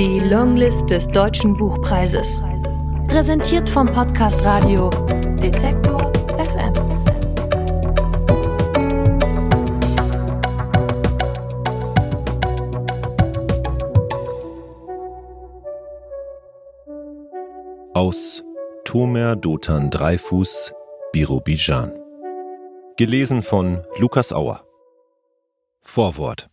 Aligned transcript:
Die 0.00 0.18
Longlist 0.18 0.88
des 0.88 1.06
Deutschen 1.08 1.54
Buchpreises. 1.54 2.42
Präsentiert 3.06 3.68
vom 3.68 3.86
Podcast 3.86 4.42
Radio 4.46 4.88
Detektor 5.42 6.10
FM. 6.38 6.72
Aus 17.92 18.42
Tomer 18.86 19.36
Dotan 19.36 19.90
Dreifuß, 19.90 20.72
Birobijan. 21.12 21.92
Gelesen 22.96 23.42
von 23.42 23.84
Lukas 23.98 24.32
Auer. 24.32 24.64
Vorwort. 25.82 26.49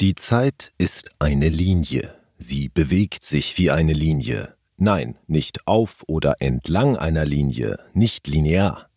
Die 0.00 0.14
Zeit 0.14 0.70
ist 0.78 1.10
eine 1.18 1.48
Linie. 1.48 2.14
Sie 2.38 2.68
bewegt 2.68 3.24
sich 3.24 3.58
wie 3.58 3.72
eine 3.72 3.94
Linie. 3.94 4.54
Nein, 4.76 5.16
nicht 5.26 5.66
auf 5.66 6.04
oder 6.06 6.36
entlang 6.38 6.96
einer 6.96 7.24
Linie, 7.24 7.80
nicht 7.94 8.28
linear. 8.28 8.90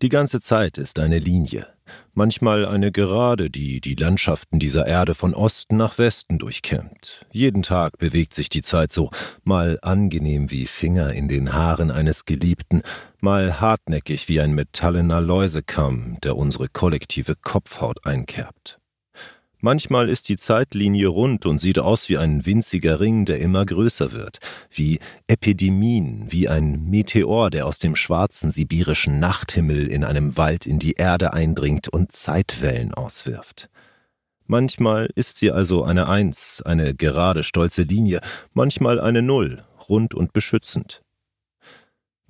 Die 0.00 0.08
ganze 0.08 0.40
Zeit 0.40 0.78
ist 0.78 1.00
eine 1.00 1.18
Linie, 1.18 1.66
manchmal 2.14 2.64
eine 2.64 2.92
Gerade, 2.92 3.50
die 3.50 3.82
die 3.82 3.94
Landschaften 3.94 4.58
dieser 4.58 4.86
Erde 4.86 5.14
von 5.14 5.34
Osten 5.34 5.76
nach 5.76 5.98
Westen 5.98 6.38
durchkämmt. 6.38 7.26
Jeden 7.30 7.62
Tag 7.62 7.98
bewegt 7.98 8.32
sich 8.32 8.48
die 8.48 8.62
Zeit 8.62 8.90
so, 8.90 9.10
mal 9.44 9.78
angenehm 9.82 10.50
wie 10.50 10.64
Finger 10.64 11.12
in 11.12 11.28
den 11.28 11.52
Haaren 11.52 11.90
eines 11.90 12.24
Geliebten, 12.24 12.80
mal 13.20 13.60
hartnäckig 13.60 14.30
wie 14.30 14.40
ein 14.40 14.54
metallener 14.54 15.20
Läusekamm, 15.20 16.16
der 16.22 16.38
unsere 16.38 16.70
kollektive 16.70 17.36
Kopfhaut 17.36 18.06
einkerbt. 18.06 18.78
Manchmal 19.64 20.08
ist 20.08 20.28
die 20.28 20.36
Zeitlinie 20.36 21.06
rund 21.06 21.46
und 21.46 21.58
sieht 21.58 21.78
aus 21.78 22.08
wie 22.08 22.18
ein 22.18 22.44
winziger 22.44 22.98
Ring, 22.98 23.24
der 23.24 23.38
immer 23.38 23.64
größer 23.64 24.10
wird, 24.10 24.40
wie 24.70 24.98
Epidemien, 25.28 26.24
wie 26.32 26.48
ein 26.48 26.90
Meteor, 26.90 27.48
der 27.48 27.66
aus 27.66 27.78
dem 27.78 27.94
schwarzen 27.94 28.50
sibirischen 28.50 29.20
Nachthimmel 29.20 29.86
in 29.86 30.02
einem 30.02 30.36
Wald 30.36 30.66
in 30.66 30.80
die 30.80 30.94
Erde 30.94 31.32
eindringt 31.32 31.88
und 31.88 32.10
Zeitwellen 32.10 32.92
auswirft. 32.92 33.70
Manchmal 34.46 35.08
ist 35.14 35.36
sie 35.36 35.52
also 35.52 35.84
eine 35.84 36.08
Eins, 36.08 36.60
eine 36.66 36.96
gerade 36.96 37.44
stolze 37.44 37.82
Linie, 37.82 38.20
manchmal 38.54 39.00
eine 39.00 39.22
Null, 39.22 39.64
rund 39.88 40.12
und 40.12 40.32
beschützend. 40.32 41.02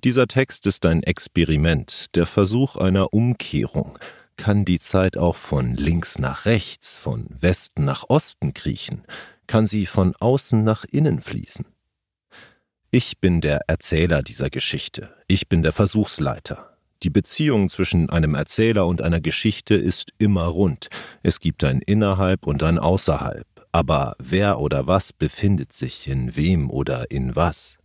Dieser 0.03 0.27
Text 0.27 0.67
ist 0.67 0.85
ein 0.85 1.01
Experiment, 1.01 2.13
der 2.13 2.27
Versuch 2.27 2.75
einer 2.75 3.11
Umkehrung, 3.11 3.97
kann 4.37 4.65
die 4.65 4.79
Zeit 4.79 5.17
auch 5.17 5.35
von 5.35 5.75
links 5.75 6.19
nach 6.19 6.45
rechts, 6.45 6.97
von 6.97 7.27
Westen 7.29 7.85
nach 7.85 8.05
Osten 8.09 8.53
kriechen, 8.53 9.03
kann 9.47 9.67
sie 9.67 9.85
von 9.85 10.15
außen 10.19 10.63
nach 10.63 10.85
innen 10.85 11.21
fließen. 11.21 11.65
Ich 12.91 13.19
bin 13.19 13.41
der 13.41 13.61
Erzähler 13.67 14.21
dieser 14.21 14.49
Geschichte, 14.49 15.13
ich 15.27 15.49
bin 15.49 15.63
der 15.63 15.73
Versuchsleiter. 15.73 16.77
Die 17.03 17.09
Beziehung 17.09 17.67
zwischen 17.67 18.09
einem 18.09 18.33
Erzähler 18.33 18.87
und 18.87 19.01
einer 19.01 19.19
Geschichte 19.19 19.75
ist 19.75 20.11
immer 20.19 20.45
rund. 20.45 20.89
Es 21.21 21.39
gibt 21.39 21.63
ein 21.65 21.81
Innerhalb 21.81 22.47
und 22.47 22.63
ein 22.63 22.79
Außerhalb. 22.79 23.45
Aber 23.73 24.15
wer 24.19 24.59
oder 24.59 24.87
was 24.87 25.11
befindet 25.11 25.73
sich 25.73 26.07
in 26.07 26.35
wem 26.35 26.69
oder 26.69 27.11
in 27.11 27.35
was? 27.35 27.77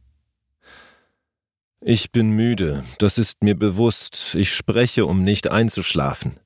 Ich 1.81 2.11
bin 2.11 2.31
müde, 2.31 2.85
das 2.99 3.19
ist 3.19 3.43
mir 3.43 3.55
bewusst, 3.55 4.35
ich 4.35 4.53
spreche, 4.53 5.07
um 5.07 5.23
nicht 5.23 5.49
einzuschlafen. 5.51 6.41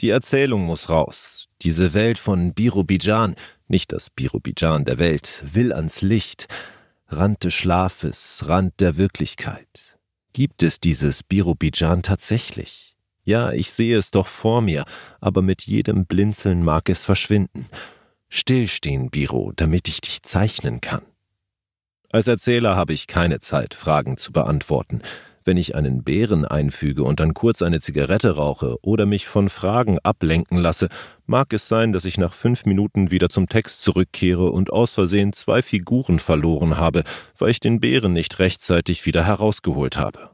Die 0.00 0.10
Erzählung 0.10 0.64
muss 0.64 0.88
raus. 0.88 1.46
Diese 1.62 1.94
Welt 1.94 2.18
von 2.18 2.52
Birobidjan, 2.52 3.36
nicht 3.68 3.92
das 3.92 4.10
Birobidjan 4.10 4.84
der 4.84 4.98
Welt, 4.98 5.44
will 5.46 5.72
ans 5.72 6.02
Licht. 6.02 6.48
Rand 7.06 7.44
des 7.44 7.54
Schlafes, 7.54 8.42
Rand 8.48 8.80
der 8.80 8.96
Wirklichkeit. 8.96 9.98
Gibt 10.32 10.64
es 10.64 10.80
dieses 10.80 11.22
Birobidjan 11.22 12.02
tatsächlich? 12.02 12.96
Ja, 13.22 13.52
ich 13.52 13.72
sehe 13.72 13.96
es 13.96 14.10
doch 14.10 14.26
vor 14.26 14.62
mir, 14.62 14.84
aber 15.20 15.42
mit 15.42 15.62
jedem 15.62 16.06
Blinzeln 16.06 16.64
mag 16.64 16.88
es 16.88 17.04
verschwinden. 17.04 17.66
Stillstehen, 18.28 19.10
Biro, 19.10 19.52
damit 19.54 19.86
ich 19.86 20.00
dich 20.00 20.22
zeichnen 20.22 20.80
kann. 20.80 21.02
Als 22.12 22.26
Erzähler 22.26 22.76
habe 22.76 22.92
ich 22.92 23.06
keine 23.06 23.40
Zeit, 23.40 23.72
Fragen 23.72 24.18
zu 24.18 24.32
beantworten. 24.32 25.00
Wenn 25.44 25.56
ich 25.56 25.74
einen 25.74 26.04
Bären 26.04 26.44
einfüge 26.44 27.04
und 27.04 27.20
dann 27.20 27.32
kurz 27.32 27.62
eine 27.62 27.80
Zigarette 27.80 28.36
rauche 28.36 28.76
oder 28.82 29.06
mich 29.06 29.26
von 29.26 29.48
Fragen 29.48 29.98
ablenken 29.98 30.58
lasse, 30.58 30.90
mag 31.24 31.54
es 31.54 31.68
sein, 31.68 31.94
dass 31.94 32.04
ich 32.04 32.18
nach 32.18 32.34
fünf 32.34 32.66
Minuten 32.66 33.10
wieder 33.10 33.30
zum 33.30 33.48
Text 33.48 33.80
zurückkehre 33.80 34.50
und 34.50 34.70
aus 34.70 34.92
Versehen 34.92 35.32
zwei 35.32 35.62
Figuren 35.62 36.18
verloren 36.18 36.76
habe, 36.76 37.02
weil 37.38 37.48
ich 37.48 37.60
den 37.60 37.80
Bären 37.80 38.12
nicht 38.12 38.38
rechtzeitig 38.38 39.06
wieder 39.06 39.24
herausgeholt 39.24 39.96
habe. 39.96 40.28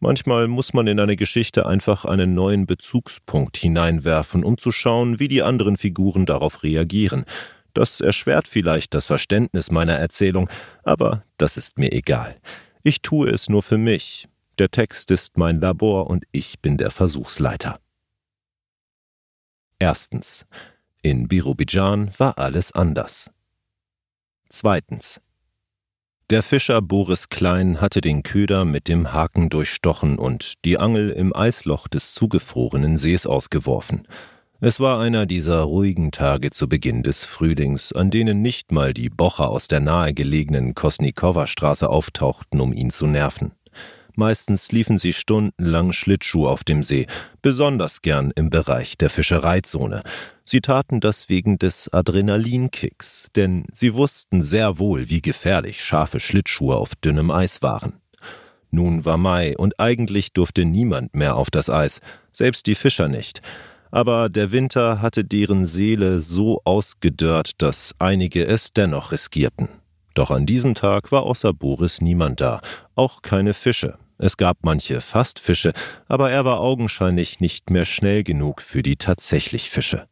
Manchmal 0.00 0.48
muss 0.48 0.72
man 0.72 0.86
in 0.86 0.98
eine 1.00 1.16
Geschichte 1.16 1.66
einfach 1.66 2.06
einen 2.06 2.32
neuen 2.32 2.64
Bezugspunkt 2.64 3.58
hineinwerfen, 3.58 4.42
um 4.42 4.56
zu 4.56 4.72
schauen, 4.72 5.20
wie 5.20 5.28
die 5.28 5.42
anderen 5.42 5.76
Figuren 5.76 6.24
darauf 6.24 6.62
reagieren. 6.62 7.26
Das 7.74 8.00
erschwert 8.00 8.48
vielleicht 8.48 8.94
das 8.94 9.06
Verständnis 9.06 9.70
meiner 9.70 9.94
Erzählung, 9.94 10.48
aber 10.84 11.24
das 11.36 11.56
ist 11.56 11.78
mir 11.78 11.92
egal. 11.92 12.40
Ich 12.82 13.02
tue 13.02 13.28
es 13.28 13.48
nur 13.48 13.62
für 13.62 13.78
mich. 13.78 14.28
Der 14.58 14.70
Text 14.70 15.10
ist 15.10 15.36
mein 15.36 15.60
Labor 15.60 16.08
und 16.08 16.24
ich 16.30 16.60
bin 16.60 16.76
der 16.76 16.90
Versuchsleiter. 16.90 17.80
Erstens. 19.78 20.46
In 21.02 21.28
Birobidjan 21.28 22.12
war 22.18 22.38
alles 22.38 22.72
anders. 22.72 23.30
Zweitens. 24.48 25.20
Der 26.30 26.42
Fischer 26.42 26.80
Boris 26.80 27.28
Klein 27.28 27.82
hatte 27.82 28.00
den 28.00 28.22
Köder 28.22 28.64
mit 28.64 28.88
dem 28.88 29.12
Haken 29.12 29.50
durchstochen 29.50 30.18
und 30.18 30.64
die 30.64 30.78
Angel 30.78 31.10
im 31.10 31.36
Eisloch 31.36 31.86
des 31.88 32.14
zugefrorenen 32.14 32.96
Sees 32.96 33.26
ausgeworfen. 33.26 34.08
Es 34.60 34.78
war 34.78 35.00
einer 35.00 35.26
dieser 35.26 35.62
ruhigen 35.62 36.12
Tage 36.12 36.50
zu 36.50 36.68
Beginn 36.68 37.02
des 37.02 37.24
Frühlings, 37.24 37.92
an 37.92 38.10
denen 38.10 38.40
nicht 38.40 38.70
mal 38.70 38.94
die 38.94 39.10
Bocher 39.10 39.50
aus 39.50 39.66
der 39.66 39.80
nahegelegenen 39.80 40.74
Kosnikower 40.76 41.48
Straße 41.48 41.88
auftauchten, 41.88 42.60
um 42.60 42.72
ihn 42.72 42.90
zu 42.90 43.06
nerven. 43.06 43.52
Meistens 44.14 44.70
liefen 44.70 44.96
sie 44.96 45.12
stundenlang 45.12 45.90
Schlittschuh 45.90 46.46
auf 46.46 46.62
dem 46.62 46.84
See, 46.84 47.08
besonders 47.42 48.00
gern 48.00 48.30
im 48.36 48.48
Bereich 48.48 48.96
der 48.96 49.10
Fischereizone. 49.10 50.04
Sie 50.44 50.60
taten 50.60 51.00
das 51.00 51.28
wegen 51.28 51.58
des 51.58 51.92
Adrenalinkicks, 51.92 53.26
denn 53.34 53.66
sie 53.72 53.94
wussten 53.94 54.40
sehr 54.40 54.78
wohl, 54.78 55.10
wie 55.10 55.20
gefährlich 55.20 55.82
scharfe 55.82 56.20
Schlittschuhe 56.20 56.76
auf 56.76 56.94
dünnem 56.94 57.32
Eis 57.32 57.60
waren. 57.60 57.94
Nun 58.70 59.04
war 59.04 59.16
Mai 59.16 59.56
und 59.56 59.80
eigentlich 59.80 60.32
durfte 60.32 60.64
niemand 60.64 61.12
mehr 61.12 61.34
auf 61.34 61.50
das 61.50 61.68
Eis, 61.68 62.00
selbst 62.30 62.68
die 62.68 62.76
Fischer 62.76 63.08
nicht 63.08 63.42
aber 63.94 64.28
der 64.28 64.50
Winter 64.50 65.00
hatte 65.00 65.24
deren 65.24 65.64
Seele 65.64 66.20
so 66.20 66.60
ausgedörrt, 66.64 67.62
dass 67.62 67.94
einige 68.00 68.44
es 68.44 68.72
dennoch 68.72 69.12
riskierten. 69.12 69.68
Doch 70.14 70.32
an 70.32 70.46
diesem 70.46 70.74
Tag 70.74 71.12
war 71.12 71.22
außer 71.22 71.52
Boris 71.52 72.00
niemand 72.00 72.40
da, 72.40 72.60
auch 72.96 73.22
keine 73.22 73.54
Fische. 73.54 73.96
Es 74.18 74.36
gab 74.36 74.58
manche 74.62 75.00
Fastfische, 75.00 75.72
aber 76.08 76.32
er 76.32 76.44
war 76.44 76.58
augenscheinlich 76.58 77.38
nicht 77.38 77.70
mehr 77.70 77.84
schnell 77.84 78.24
genug 78.24 78.62
für 78.62 78.82
die 78.82 78.96
tatsächlich 78.96 79.70
Fische. 79.70 80.08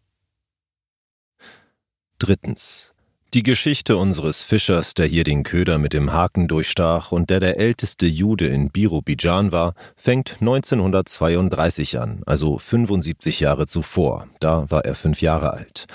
Drittens. 2.20 2.91
Die 3.34 3.42
Geschichte 3.42 3.96
unseres 3.96 4.42
Fischers, 4.42 4.92
der 4.92 5.06
hier 5.06 5.24
den 5.24 5.42
Köder 5.42 5.78
mit 5.78 5.94
dem 5.94 6.12
Haken 6.12 6.48
durchstach 6.48 7.12
und 7.12 7.30
der 7.30 7.40
der 7.40 7.58
älteste 7.58 8.04
Jude 8.04 8.46
in 8.48 8.68
Birobidjan 8.68 9.52
war, 9.52 9.72
fängt 9.96 10.36
1932 10.40 11.98
an, 11.98 12.20
also 12.26 12.58
75 12.58 13.40
Jahre 13.40 13.66
zuvor. 13.66 14.28
Da 14.40 14.70
war 14.70 14.84
er 14.84 14.94
fünf 14.94 15.22
Jahre 15.22 15.54
alt. 15.54 15.86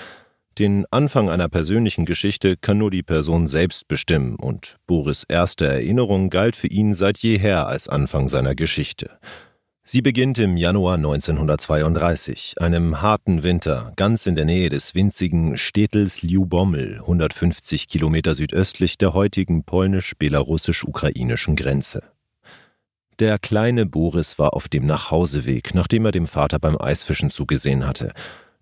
Den 0.58 0.84
Anfang 0.90 1.30
einer 1.30 1.48
persönlichen 1.48 2.06
Geschichte 2.06 2.56
kann 2.56 2.78
nur 2.78 2.90
die 2.90 3.04
Person 3.04 3.46
selbst 3.46 3.86
bestimmen, 3.86 4.34
und 4.34 4.76
Boris' 4.88 5.24
erste 5.28 5.68
Erinnerung 5.68 6.30
galt 6.30 6.56
für 6.56 6.66
ihn 6.66 6.92
seit 6.92 7.18
jeher 7.18 7.68
als 7.68 7.88
Anfang 7.88 8.26
seiner 8.28 8.56
Geschichte. 8.56 9.16
Sie 9.90 10.02
beginnt 10.02 10.36
im 10.36 10.58
Januar 10.58 10.96
1932, 10.96 12.56
einem 12.60 13.00
harten 13.00 13.42
Winter, 13.42 13.94
ganz 13.96 14.26
in 14.26 14.36
der 14.36 14.44
Nähe 14.44 14.68
des 14.68 14.94
winzigen 14.94 15.56
Städtels 15.56 16.20
Liubommel, 16.20 16.98
150 16.98 17.88
Kilometer 17.88 18.34
südöstlich 18.34 18.98
der 18.98 19.14
heutigen 19.14 19.64
polnisch-belarussisch-ukrainischen 19.64 21.56
Grenze. 21.56 22.02
Der 23.18 23.38
kleine 23.38 23.86
Boris 23.86 24.38
war 24.38 24.52
auf 24.52 24.68
dem 24.68 24.84
Nachhauseweg, 24.84 25.74
nachdem 25.74 26.04
er 26.04 26.12
dem 26.12 26.26
Vater 26.26 26.58
beim 26.58 26.78
Eisfischen 26.78 27.30
zugesehen 27.30 27.86
hatte. 27.86 28.12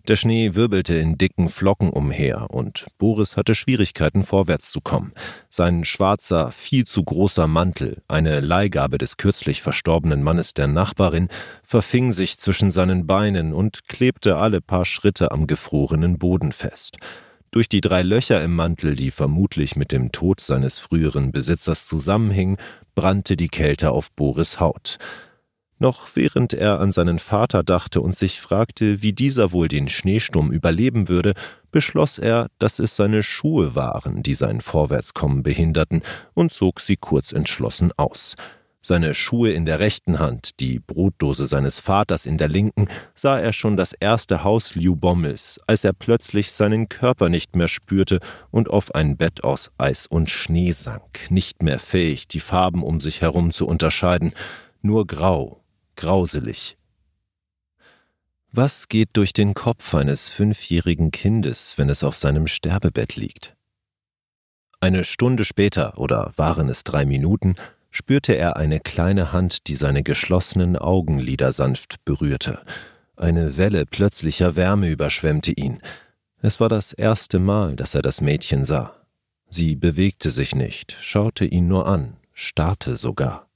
Der 0.07 0.15
Schnee 0.15 0.55
wirbelte 0.55 0.95
in 0.95 1.17
dicken 1.17 1.49
Flocken 1.49 1.89
umher, 1.89 2.49
und 2.49 2.85
Boris 2.97 3.35
hatte 3.35 3.55
Schwierigkeiten 3.55 4.23
vorwärts 4.23 4.71
zu 4.71 4.79
kommen. 4.79 5.11
Sein 5.49 5.83
schwarzer, 5.83 6.51
viel 6.51 6.85
zu 6.85 7.03
großer 7.03 7.45
Mantel, 7.45 8.01
eine 8.07 8.39
Leihgabe 8.39 8.99
des 8.99 9.17
kürzlich 9.17 9.61
verstorbenen 9.61 10.23
Mannes 10.23 10.53
der 10.53 10.67
Nachbarin, 10.67 11.27
verfing 11.61 12.13
sich 12.13 12.37
zwischen 12.37 12.71
seinen 12.71 13.05
Beinen 13.05 13.51
und 13.51 13.89
klebte 13.89 14.37
alle 14.37 14.61
paar 14.61 14.85
Schritte 14.85 15.31
am 15.31 15.45
gefrorenen 15.45 16.17
Boden 16.17 16.53
fest. 16.53 16.95
Durch 17.51 17.67
die 17.67 17.81
drei 17.81 18.01
Löcher 18.01 18.41
im 18.41 18.55
Mantel, 18.55 18.95
die 18.95 19.11
vermutlich 19.11 19.75
mit 19.75 19.91
dem 19.91 20.13
Tod 20.13 20.39
seines 20.39 20.79
früheren 20.79 21.33
Besitzers 21.33 21.85
zusammenhingen, 21.85 22.57
brannte 22.95 23.35
die 23.35 23.49
Kälte 23.49 23.91
auf 23.91 24.11
Boris 24.11 24.61
Haut. 24.61 24.99
Noch 25.79 26.07
während 26.15 26.53
er 26.53 26.79
an 26.79 26.91
seinen 26.91 27.19
Vater 27.19 27.63
dachte 27.63 28.01
und 28.01 28.15
sich 28.15 28.41
fragte, 28.41 29.03
wie 29.03 29.13
dieser 29.13 29.51
wohl 29.51 29.67
den 29.67 29.89
Schneesturm 29.89 30.51
überleben 30.51 31.07
würde, 31.07 31.33
beschloss 31.71 32.17
er, 32.17 32.47
dass 32.57 32.79
es 32.79 32.95
seine 32.95 33.21
Schuhe 33.21 33.75
waren, 33.75 34.23
die 34.23 34.33
sein 34.33 34.61
Vorwärtskommen 34.61 35.43
behinderten, 35.43 36.01
und 36.33 36.51
zog 36.51 36.79
sie 36.79 36.95
kurz 36.95 37.31
entschlossen 37.31 37.91
aus. 37.95 38.35
Seine 38.81 39.13
Schuhe 39.13 39.51
in 39.51 39.65
der 39.65 39.79
rechten 39.79 40.17
Hand, 40.17 40.59
die 40.61 40.79
Brotdose 40.79 41.47
seines 41.47 41.79
Vaters 41.79 42.25
in 42.25 42.37
der 42.37 42.47
linken, 42.47 42.87
sah 43.15 43.37
er 43.37 43.51
schon 43.51 43.75
das 43.75 43.91
erste 43.91 44.43
Haus 44.43 44.75
Liu 44.75 44.95
Bommels, 44.95 45.59
als 45.67 45.83
er 45.83 45.93
plötzlich 45.93 46.53
seinen 46.53 46.87
Körper 46.87 47.29
nicht 47.29 47.55
mehr 47.55 47.67
spürte 47.67 48.19
und 48.49 48.69
auf 48.69 48.95
ein 48.95 49.17
Bett 49.17 49.43
aus 49.43 49.71
Eis 49.77 50.07
und 50.07 50.29
Schnee 50.29 50.71
sank, 50.71 51.29
nicht 51.29 51.61
mehr 51.61 51.79
fähig, 51.79 52.27
die 52.27 52.39
Farben 52.39 52.81
um 52.81 52.99
sich 52.99 53.21
herum 53.21 53.51
zu 53.51 53.67
unterscheiden, 53.67 54.33
nur 54.81 55.05
grau, 55.05 55.61
grauselig. 55.97 56.77
Was 58.51 58.87
geht 58.87 59.09
durch 59.13 59.33
den 59.33 59.53
Kopf 59.53 59.93
eines 59.93 60.29
fünfjährigen 60.29 61.11
Kindes, 61.11 61.77
wenn 61.77 61.89
es 61.89 62.03
auf 62.03 62.15
seinem 62.15 62.47
Sterbebett 62.47 63.17
liegt? 63.17 63.55
Eine 64.79 65.03
Stunde 65.03 65.43
später, 65.43 65.97
oder 65.97 66.31
waren 66.37 66.69
es 66.69 66.83
drei 66.83 67.05
Minuten, 67.05 67.55
spürte 67.91 68.33
er 68.33 68.57
eine 68.57 68.79
kleine 68.79 69.33
Hand, 69.33 69.67
die 69.67 69.75
seine 69.75 70.03
geschlossenen 70.03 70.77
Augenlider 70.77 71.51
sanft 71.51 72.05
berührte. 72.05 72.61
Eine 73.15 73.57
Welle 73.57 73.85
plötzlicher 73.85 74.55
Wärme 74.55 74.89
überschwemmte 74.89 75.51
ihn. 75.51 75.81
Es 76.41 76.59
war 76.59 76.69
das 76.69 76.93
erste 76.93 77.39
Mal, 77.39 77.75
dass 77.75 77.95
er 77.95 78.03
das 78.03 78.21
Mädchen 78.21 78.65
sah. 78.65 78.95
Sie 79.49 79.75
bewegte 79.75 80.29
sich 80.29 80.53
nicht, 80.53 80.95
schaute 81.01 81.45
ihn 81.45 81.67
nur 81.67 81.87
an, 81.87 82.17
starrte 82.33 82.97
sogar. 82.97 83.46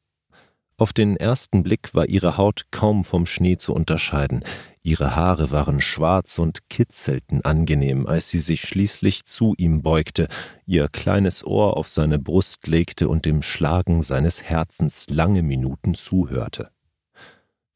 Auf 0.81 0.93
den 0.93 1.15
ersten 1.15 1.61
Blick 1.61 1.93
war 1.93 2.09
ihre 2.09 2.37
Haut 2.37 2.65
kaum 2.71 3.05
vom 3.05 3.27
Schnee 3.27 3.55
zu 3.55 3.71
unterscheiden, 3.71 4.43
ihre 4.81 5.15
Haare 5.15 5.51
waren 5.51 5.79
schwarz 5.79 6.39
und 6.39 6.71
kitzelten 6.71 7.45
angenehm, 7.45 8.07
als 8.07 8.29
sie 8.29 8.39
sich 8.39 8.61
schließlich 8.61 9.25
zu 9.25 9.53
ihm 9.59 9.83
beugte, 9.83 10.27
ihr 10.65 10.87
kleines 10.87 11.45
Ohr 11.45 11.77
auf 11.77 11.87
seine 11.87 12.17
Brust 12.17 12.65
legte 12.65 13.09
und 13.09 13.25
dem 13.25 13.43
Schlagen 13.43 14.01
seines 14.01 14.41
Herzens 14.41 15.07
lange 15.07 15.43
Minuten 15.43 15.93
zuhörte. 15.93 16.71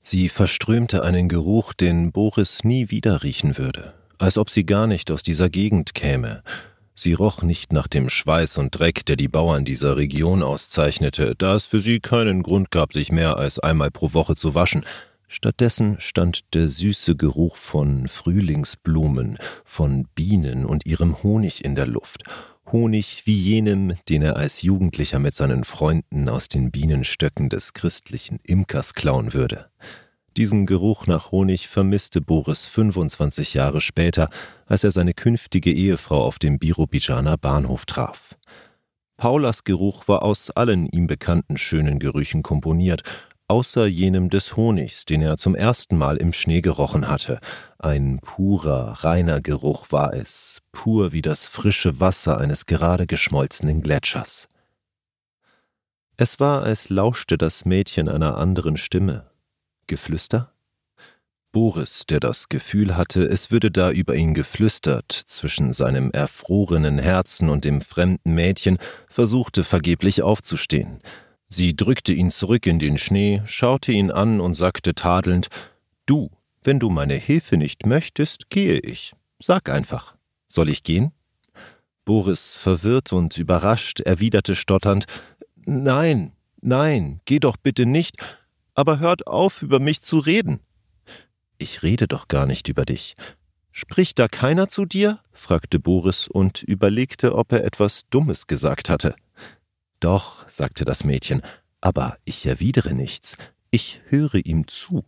Sie 0.02 0.28
verströmte 0.28 1.04
einen 1.04 1.30
Geruch, 1.30 1.74
den 1.74 2.12
Boris 2.12 2.64
nie 2.64 2.90
wieder 2.90 3.22
riechen 3.22 3.60
würde, 3.60 3.94
als 4.18 4.40
ob 4.40 4.50
sie 4.50 4.66
gar 4.66 4.88
nicht 4.88 5.12
aus 5.12 5.22
dieser 5.22 5.52
Gegend 5.52 5.94
käme, 5.94 6.42
Sie 6.96 7.14
roch 7.14 7.42
nicht 7.42 7.74
nach 7.74 7.88
dem 7.88 8.08
Schweiß 8.08 8.58
und 8.58 8.80
Dreck, 8.80 9.06
der 9.06 9.18
die 9.18 9.28
Bauern 9.28 9.66
dieser 9.66 9.98
Region 9.98 10.42
auszeichnete, 10.42 11.36
da 11.38 11.56
es 11.56 11.66
für 11.66 11.82
sie 11.82 12.00
keinen 12.00 12.42
Grund 12.42 12.72
gab, 12.72 12.94
sich 12.94 13.12
mehr 13.12 13.38
als 13.38 13.60
einmal 13.60 13.92
pro 13.92 14.14
Woche 14.14 14.36
zu 14.36 14.56
waschen. 14.56 14.86
Stattdessen 15.28 15.98
stand 16.00 16.54
der 16.54 16.70
süße 16.70 17.18
Geruch 17.18 17.58
von 17.58 18.08
Frühlingsblumen, 18.08 19.38
von 19.66 20.08
Bienen 20.16 20.66
und 20.66 20.88
ihrem 20.88 21.22
Honig 21.22 21.66
in 21.66 21.76
der 21.76 21.88
Luft. 21.88 22.24
Honig 22.72 23.24
wie 23.26 23.38
jenem, 23.38 23.96
den 24.08 24.22
er 24.22 24.38
als 24.38 24.62
Jugendlicher 24.62 25.20
mit 25.20 25.36
seinen 25.36 25.66
Freunden 25.66 26.30
aus 26.30 26.48
den 26.48 26.72
Bienenstöcken 26.72 27.50
des 27.50 27.74
christlichen 27.74 28.40
Imkers 28.44 28.94
klauen 28.94 29.34
würde. 29.34 29.68
Diesen 30.38 30.66
Geruch 30.66 31.08
nach 31.08 31.32
Honig 31.32 31.70
vermisste 31.70 32.20
Boris 32.20 32.66
25 32.66 33.54
Jahre 33.54 33.80
später, 33.80 34.30
als 34.66 34.84
er 34.84 34.92
seine 34.92 35.14
künftige 35.14 35.72
Ehefrau 35.72 36.26
auf 36.26 36.40
dem 36.40 36.60
Birobidzjaner 36.60 37.38
Bahnhof 37.38 37.86
traf. 37.86 38.36
Paulas 39.16 39.64
Geruch 39.64 40.10
war 40.10 40.24
aus 40.24 40.50
allen 40.50 40.88
ihm 40.88 41.08
bekannten 41.08 41.56
schönen 41.56 42.00
Gerüchen 42.00 42.44
komponiert, 42.44 43.04
außer 43.48 43.86
jenem 43.86 44.30
des 44.30 44.58
Honigs, 44.58 45.06
den 45.06 45.22
er 45.22 45.38
zum 45.38 45.56
ersten 45.56 45.98
Mal 45.98 46.18
im 46.18 46.34
Schnee 46.34 46.60
gerochen 46.60 47.08
hatte. 47.08 47.40
Ein 47.80 48.20
purer, 48.20 49.06
reiner 49.06 49.40
Geruch 49.40 49.92
war 49.92 50.14
es, 50.14 50.62
pur 50.74 51.14
wie 51.14 51.22
das 51.22 51.46
frische 51.46 52.02
Wasser 52.02 52.38
eines 52.40 52.66
gerade 52.66 53.08
geschmolzenen 53.08 53.82
Gletschers. 53.82 54.50
Es 56.18 56.42
war, 56.42 56.64
als 56.64 56.90
lauschte 56.90 57.38
das 57.38 57.64
Mädchen 57.64 58.10
einer 58.10 58.38
anderen 58.38 58.76
Stimme, 58.76 59.30
Geflüster? 59.88 60.52
Boris, 61.52 62.06
der 62.06 62.20
das 62.20 62.50
Gefühl 62.50 62.98
hatte, 62.98 63.24
es 63.24 63.50
würde 63.50 63.72
da 63.72 63.90
über 63.90 64.14
ihn 64.16 64.34
geflüstert, 64.34 65.12
zwischen 65.12 65.72
seinem 65.72 66.12
erfrorenen 66.12 67.00
Herzen 67.00 67.48
und 67.48 67.64
dem 67.64 67.80
fremden 67.80 68.34
Mädchen, 68.34 68.78
versuchte 69.08 69.64
vergeblich 69.64 70.22
aufzustehen. 70.22 71.00
Sie 71.48 71.74
drückte 71.74 72.12
ihn 72.12 72.30
zurück 72.30 72.66
in 72.66 72.78
den 72.78 72.98
Schnee, 72.98 73.42
schaute 73.46 73.94
ihn 73.94 74.12
an 74.12 74.42
und 74.42 74.56
sagte 74.56 74.96
tadelnd 74.96 75.48
Du, 76.06 76.30
wenn 76.62 76.80
du 76.80 76.90
meine 76.90 77.14
Hilfe 77.14 77.56
nicht 77.56 77.86
möchtest, 77.86 78.50
gehe 78.50 78.80
ich. 78.80 79.14
Sag 79.42 79.70
einfach. 79.70 80.16
Soll 80.50 80.68
ich 80.68 80.84
gehen? 80.84 81.14
Boris, 82.04 82.56
verwirrt 82.56 83.14
und 83.14 83.38
überrascht, 83.38 84.02
erwiderte 84.02 84.56
stotternd 84.56 85.06
Nein, 85.66 86.34
nein, 86.60 87.22
geh 87.24 87.40
doch 87.40 87.56
bitte 87.56 87.86
nicht 87.86 88.18
aber 88.76 89.00
hört 89.00 89.26
auf, 89.26 89.62
über 89.62 89.80
mich 89.80 90.02
zu 90.02 90.20
reden. 90.20 90.60
Ich 91.58 91.82
rede 91.84 92.08
doch 92.08 92.28
gar 92.28 92.46
nicht 92.46 92.68
über 92.68 92.86
dich. 92.86 93.16
Spricht 93.72 94.20
da 94.20 94.28
keiner 94.28 94.68
zu 94.68 94.86
dir? 94.86 95.20
fragte 95.32 95.80
Boris 95.80 96.28
und 96.28 96.64
überlegte, 96.64 97.36
ob 97.36 97.52
er 97.52 97.64
etwas 97.64 98.08
Dummes 98.10 98.48
gesagt 98.48 98.90
hatte. 98.90 99.16
Doch, 100.00 100.48
sagte 100.50 100.86
das 100.86 101.04
Mädchen, 101.04 101.42
aber 101.82 102.18
ich 102.26 102.46
erwidere 102.46 102.94
nichts. 102.94 103.38
Ich 103.72 104.02
höre 104.08 104.36
ihm 104.36 104.68
zu. 104.68 105.04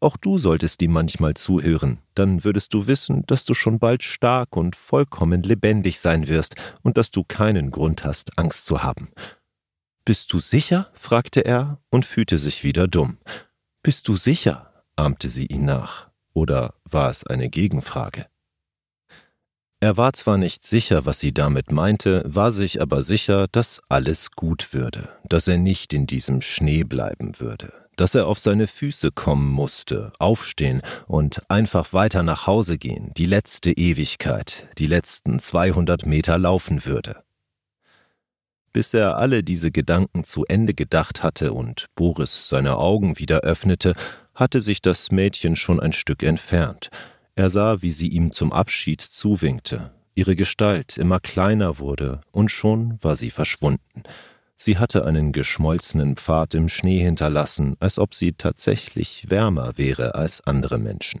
Auch 0.00 0.16
du 0.16 0.38
solltest 0.38 0.80
ihm 0.82 0.92
manchmal 0.92 1.34
zuhören, 1.34 1.98
dann 2.14 2.44
würdest 2.44 2.72
du 2.72 2.86
wissen, 2.86 3.24
dass 3.26 3.44
du 3.44 3.54
schon 3.54 3.80
bald 3.80 4.04
stark 4.04 4.56
und 4.56 4.76
vollkommen 4.76 5.42
lebendig 5.42 5.98
sein 5.98 6.28
wirst 6.28 6.54
und 6.82 6.96
dass 6.96 7.10
du 7.10 7.24
keinen 7.24 7.72
Grund 7.72 8.04
hast, 8.04 8.38
Angst 8.38 8.66
zu 8.66 8.82
haben. 8.84 9.08
Bist 10.08 10.32
du 10.32 10.38
sicher? 10.38 10.90
fragte 10.94 11.44
er 11.44 11.82
und 11.90 12.06
fühlte 12.06 12.38
sich 12.38 12.64
wieder 12.64 12.88
dumm. 12.88 13.18
Bist 13.82 14.08
du 14.08 14.16
sicher? 14.16 14.72
ahmte 14.96 15.28
sie 15.28 15.44
ihn 15.44 15.66
nach. 15.66 16.08
Oder 16.32 16.72
war 16.84 17.10
es 17.10 17.26
eine 17.26 17.50
Gegenfrage? 17.50 18.24
Er 19.80 19.98
war 19.98 20.14
zwar 20.14 20.38
nicht 20.38 20.64
sicher, 20.64 21.04
was 21.04 21.20
sie 21.20 21.34
damit 21.34 21.72
meinte, 21.72 22.22
war 22.24 22.52
sich 22.52 22.80
aber 22.80 23.04
sicher, 23.04 23.48
dass 23.52 23.82
alles 23.90 24.30
gut 24.30 24.72
würde, 24.72 25.10
dass 25.28 25.46
er 25.46 25.58
nicht 25.58 25.92
in 25.92 26.06
diesem 26.06 26.40
Schnee 26.40 26.84
bleiben 26.84 27.38
würde, 27.38 27.70
dass 27.96 28.14
er 28.14 28.28
auf 28.28 28.38
seine 28.38 28.66
Füße 28.66 29.10
kommen 29.12 29.50
musste, 29.52 30.12
aufstehen 30.18 30.80
und 31.06 31.42
einfach 31.50 31.92
weiter 31.92 32.22
nach 32.22 32.46
Hause 32.46 32.78
gehen, 32.78 33.12
die 33.18 33.26
letzte 33.26 33.72
Ewigkeit, 33.72 34.68
die 34.78 34.86
letzten 34.86 35.38
200 35.38 36.06
Meter 36.06 36.38
laufen 36.38 36.86
würde. 36.86 37.27
Bis 38.78 38.94
er 38.94 39.18
alle 39.18 39.42
diese 39.42 39.72
Gedanken 39.72 40.22
zu 40.22 40.44
Ende 40.44 40.72
gedacht 40.72 41.24
hatte 41.24 41.52
und 41.52 41.86
Boris 41.96 42.48
seine 42.48 42.76
Augen 42.76 43.18
wieder 43.18 43.40
öffnete, 43.40 43.96
hatte 44.36 44.62
sich 44.62 44.80
das 44.80 45.10
Mädchen 45.10 45.56
schon 45.56 45.80
ein 45.80 45.92
Stück 45.92 46.22
entfernt. 46.22 46.88
Er 47.34 47.50
sah, 47.50 47.82
wie 47.82 47.90
sie 47.90 48.06
ihm 48.06 48.30
zum 48.30 48.52
Abschied 48.52 49.00
zuwinkte. 49.00 49.90
Ihre 50.14 50.36
Gestalt 50.36 50.96
immer 50.96 51.18
kleiner 51.18 51.80
wurde, 51.80 52.20
und 52.30 52.52
schon 52.52 53.02
war 53.02 53.16
sie 53.16 53.30
verschwunden. 53.30 54.04
Sie 54.54 54.78
hatte 54.78 55.04
einen 55.04 55.32
geschmolzenen 55.32 56.16
Pfad 56.16 56.54
im 56.54 56.68
Schnee 56.68 57.00
hinterlassen, 57.00 57.74
als 57.80 57.98
ob 57.98 58.14
sie 58.14 58.34
tatsächlich 58.34 59.28
wärmer 59.28 59.76
wäre 59.76 60.14
als 60.14 60.40
andere 60.46 60.78
Menschen. 60.78 61.20